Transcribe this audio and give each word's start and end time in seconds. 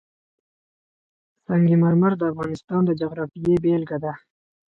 سنگ 1.45 1.67
مرمر 1.81 2.13
د 2.17 2.23
افغانستان 2.31 2.81
د 2.85 2.91
جغرافیې 3.01 3.55
بېلګه 3.63 3.97
ده. 4.03 4.13